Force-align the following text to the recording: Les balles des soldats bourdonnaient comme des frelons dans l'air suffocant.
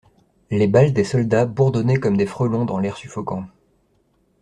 Les 0.49 0.65
balles 0.67 0.93
des 0.93 1.03
soldats 1.03 1.45
bourdonnaient 1.45 1.99
comme 1.99 2.17
des 2.17 2.25
frelons 2.25 2.65
dans 2.65 2.79
l'air 2.79 2.97
suffocant. 2.97 3.45